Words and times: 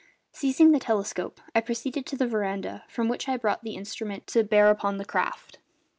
Seizing 0.31 0.71
the 0.71 0.79
telescope 0.79 1.39
I 1.53 1.61
proceeded 1.61 2.07
to 2.07 2.15
the 2.17 2.25
veranda, 2.25 2.83
from 2.89 3.07
which 3.07 3.29
I 3.29 3.37
brought 3.37 3.61
the 3.63 3.75
instrument 3.75 4.25
to 4.29 4.43
bear 4.43 4.71
upon 4.71 4.97
the 4.97 5.05
craft. 5.05 5.59